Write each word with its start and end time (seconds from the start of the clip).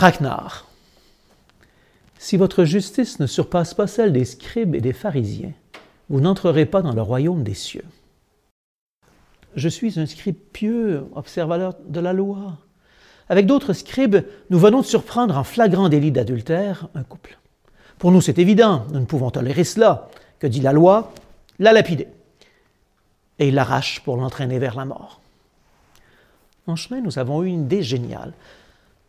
Traquenard. 0.00 0.64
Si 2.18 2.38
votre 2.38 2.64
justice 2.64 3.20
ne 3.20 3.26
surpasse 3.26 3.74
pas 3.74 3.86
celle 3.86 4.14
des 4.14 4.24
scribes 4.24 4.74
et 4.74 4.80
des 4.80 4.94
pharisiens, 4.94 5.52
vous 6.08 6.22
n'entrerez 6.22 6.64
pas 6.64 6.80
dans 6.80 6.94
le 6.94 7.02
royaume 7.02 7.42
des 7.42 7.52
cieux. 7.52 7.84
Je 9.56 9.68
suis 9.68 10.00
un 10.00 10.06
scribe 10.06 10.38
pieux, 10.54 11.04
observateur 11.14 11.74
de 11.86 12.00
la 12.00 12.14
loi. 12.14 12.56
Avec 13.28 13.44
d'autres 13.44 13.74
scribes, 13.74 14.24
nous 14.48 14.58
venons 14.58 14.80
de 14.80 14.86
surprendre 14.86 15.36
en 15.36 15.44
flagrant 15.44 15.90
délit 15.90 16.12
d'adultère 16.12 16.88
un 16.94 17.02
couple. 17.02 17.38
Pour 17.98 18.10
nous, 18.10 18.22
c'est 18.22 18.38
évident, 18.38 18.86
nous 18.94 19.00
ne 19.00 19.04
pouvons 19.04 19.30
tolérer 19.30 19.64
cela. 19.64 20.08
Que 20.38 20.46
dit 20.46 20.62
la 20.62 20.72
loi? 20.72 21.12
La 21.58 21.74
lapider. 21.74 22.08
Et 23.38 23.48
il 23.48 23.54
l'arrache 23.54 24.00
pour 24.00 24.16
l'entraîner 24.16 24.58
vers 24.58 24.76
la 24.76 24.86
mort. 24.86 25.20
En 26.66 26.76
chemin, 26.76 27.02
nous 27.02 27.18
avons 27.18 27.42
eu 27.42 27.48
une 27.48 27.64
idée 27.64 27.82
géniale. 27.82 28.32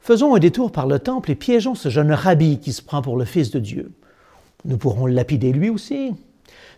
Faisons 0.01 0.33
un 0.33 0.39
détour 0.39 0.71
par 0.71 0.87
le 0.87 0.97
temple 0.97 1.29
et 1.31 1.35
piégeons 1.35 1.75
ce 1.75 1.89
jeune 1.89 2.11
rabbi 2.11 2.59
qui 2.59 2.73
se 2.73 2.81
prend 2.81 3.03
pour 3.03 3.17
le 3.17 3.25
Fils 3.25 3.51
de 3.51 3.59
Dieu. 3.59 3.91
Nous 4.65 4.77
pourrons 4.77 5.05
lapider 5.05 5.53
lui 5.53 5.69
aussi. 5.69 6.13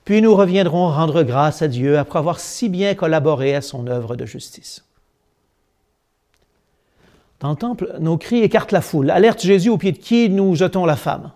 Puis 0.03 0.21
nous 0.21 0.35
reviendrons 0.35 0.89
rendre 0.89 1.23
grâce 1.23 1.61
à 1.61 1.69
Dieu 1.69 1.97
après 1.97 2.19
avoir 2.19 2.41
si 2.41 2.67
bien 2.67 2.95
collaboré 2.95 3.55
à 3.55 3.61
son 3.61 3.87
œuvre 3.87 4.17
de 4.17 4.25
justice. 4.25 4.83
Dans 7.39 7.51
le 7.51 7.55
temple, 7.55 7.95
nos 7.99 8.17
cris 8.17 8.41
écartent 8.41 8.73
la 8.73 8.81
foule, 8.81 9.09
alerte 9.09 9.41
Jésus 9.41 9.69
au 9.69 9.77
pied 9.77 9.93
de 9.93 9.97
qui 9.97 10.29
nous 10.29 10.55
jetons 10.55 10.85
la 10.85 10.97
femme. 10.97 11.31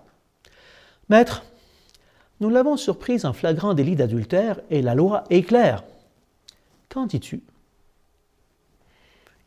Maître, 1.09 1.43
nous 2.41 2.49
l'avons 2.49 2.75
surprise 2.75 3.25
en 3.25 3.31
flagrant 3.31 3.73
délit 3.73 3.95
d'adultère 3.95 4.59
et 4.69 4.81
la 4.81 4.93
loi 4.93 5.23
est 5.29 5.43
claire. 5.43 5.83
Qu'en 6.89 7.05
dis-tu? 7.05 7.43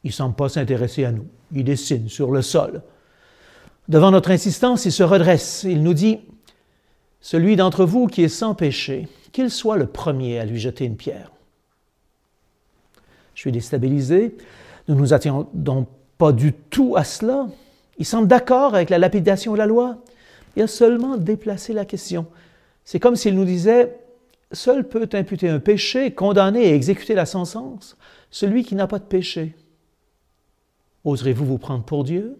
Il 0.04 0.08
ne 0.08 0.12
semble 0.12 0.34
pas 0.34 0.48
s'intéresser 0.48 1.04
à 1.04 1.12
nous. 1.12 1.26
Il 1.52 1.64
dessine 1.64 2.08
sur 2.08 2.30
le 2.30 2.42
sol. 2.42 2.82
Devant 3.88 4.10
notre 4.10 4.30
insistance, 4.30 4.84
il 4.84 4.92
se 4.92 5.02
redresse. 5.02 5.64
Il 5.64 5.82
nous 5.82 5.94
dit 5.94 6.20
Celui 7.20 7.56
d'entre 7.56 7.84
vous 7.84 8.06
qui 8.06 8.22
est 8.22 8.28
sans 8.28 8.54
péché, 8.54 9.08
qu'il 9.32 9.50
soit 9.50 9.76
le 9.76 9.86
premier 9.86 10.38
à 10.38 10.44
lui 10.44 10.58
jeter 10.58 10.84
une 10.84 10.96
pierre. 10.96 11.32
Je 13.34 13.40
suis 13.40 13.52
déstabilisé. 13.52 14.36
Nous 14.88 14.94
nous 14.94 15.12
attendons 15.12 15.86
pas 16.18 16.32
du 16.32 16.52
tout 16.52 16.94
à 16.96 17.04
cela. 17.04 17.48
Il 17.98 18.06
semble 18.06 18.28
d'accord 18.28 18.74
avec 18.74 18.90
la 18.90 18.98
lapidation 18.98 19.52
de 19.52 19.58
la 19.58 19.66
loi. 19.66 19.98
Il 20.56 20.62
a 20.62 20.66
seulement 20.66 21.16
déplacé 21.16 21.72
la 21.72 21.84
question. 21.84 22.26
C'est 22.84 23.00
comme 23.00 23.16
s'il 23.16 23.34
nous 23.34 23.44
disait 23.44 23.98
Seul 24.52 24.88
peut 24.88 25.08
imputer 25.12 25.48
un 25.48 25.60
péché, 25.60 26.12
condamner 26.12 26.68
et 26.68 26.74
exécuter 26.74 27.14
la 27.14 27.26
sentence 27.26 27.96
celui 28.30 28.64
qui 28.64 28.74
n'a 28.74 28.86
pas 28.86 28.98
de 28.98 29.04
péché. 29.04 29.54
Oserez-vous 31.04 31.46
vous 31.46 31.58
prendre 31.58 31.84
pour 31.84 32.04
Dieu? 32.04 32.38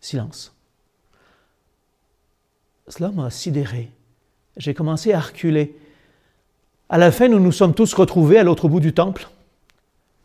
Silence. 0.00 0.54
Cela 2.88 3.10
m'a 3.10 3.30
sidéré. 3.30 3.90
J'ai 4.56 4.74
commencé 4.74 5.12
à 5.12 5.20
reculer. 5.20 5.76
À 6.88 6.98
la 6.98 7.10
fin, 7.10 7.28
nous 7.28 7.40
nous 7.40 7.52
sommes 7.52 7.74
tous 7.74 7.94
retrouvés 7.94 8.38
à 8.38 8.44
l'autre 8.44 8.68
bout 8.68 8.80
du 8.80 8.92
temple. 8.92 9.28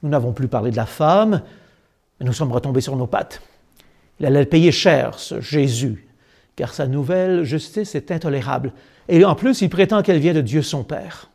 Nous 0.04 0.10
n'avons 0.10 0.34
plus 0.34 0.48
parlé 0.48 0.72
de 0.72 0.76
la 0.76 0.86
femme, 0.86 1.42
mais 2.20 2.26
nous 2.26 2.34
sommes 2.34 2.52
retombés 2.52 2.82
sur 2.82 2.96
nos 2.96 3.08
pattes. 3.08 3.42
Il 4.20 4.26
allait 4.26 4.46
payer 4.46 4.72
cher, 4.72 5.18
ce 5.18 5.40
Jésus, 5.40 6.08
car 6.58 6.74
sa 6.74 6.88
nouvelle 6.88 7.44
justice 7.44 7.96
est 7.96 8.12
intolérable. 8.12 8.74
Et 9.08 9.24
en 9.24 9.36
plus, 9.36 9.62
il 9.62 9.70
prétend 9.70 10.04
qu'elle 10.04 10.20
vient 10.20 10.34
de 10.34 10.42
Dieu 10.42 10.62
son 10.62 10.84
Père. 10.84 11.29